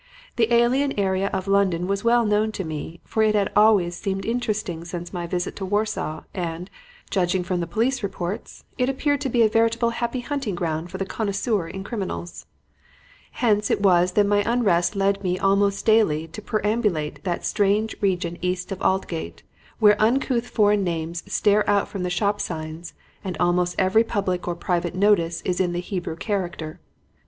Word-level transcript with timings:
The 0.35 0.51
alien 0.51 0.99
area 0.99 1.27
of 1.27 1.47
London 1.47 1.85
was 1.85 2.03
well 2.03 2.25
known 2.25 2.51
to 2.53 2.63
me, 2.63 2.99
for 3.05 3.21
it 3.21 3.35
had 3.35 3.51
always 3.55 3.95
seemed 3.95 4.25
interesting 4.25 4.83
since 4.83 5.13
my 5.13 5.27
visit 5.27 5.55
to 5.57 5.63
Warsaw, 5.65 6.23
and, 6.33 6.71
judging 7.11 7.43
from 7.43 7.59
the 7.59 7.67
police 7.67 8.01
reports, 8.01 8.63
it 8.79 8.89
appeared 8.89 9.21
to 9.21 9.29
be 9.29 9.43
a 9.43 9.47
veritable 9.47 9.91
happy 9.91 10.21
hunting 10.21 10.55
ground 10.55 10.89
for 10.89 10.97
the 10.97 11.05
connoisseur 11.05 11.67
in 11.67 11.83
criminals. 11.83 12.47
"Hence 13.33 13.69
it 13.69 13.81
was 13.83 14.13
that 14.13 14.25
my 14.25 14.41
unrest 14.43 14.95
led 14.95 15.23
me 15.23 15.37
almost 15.37 15.85
daily 15.85 16.27
to 16.29 16.41
perambulate 16.41 17.23
that 17.23 17.45
strange 17.45 17.95
region 18.01 18.39
east 18.41 18.71
of 18.71 18.81
Aldgate 18.81 19.43
where 19.77 20.01
uncouth 20.01 20.47
foreign 20.47 20.83
names 20.83 21.21
stare 21.31 21.63
out 21.69 21.87
from 21.87 22.01
the 22.01 22.09
shop 22.09 22.41
signs 22.41 22.95
and 23.23 23.37
almost 23.37 23.75
every 23.77 24.03
public 24.03 24.47
or 24.47 24.55
private 24.55 24.95
notice 24.95 25.41
is 25.43 25.59
in 25.59 25.73
the 25.73 25.79
Hebrew 25.79 26.15
character. 26.15 26.79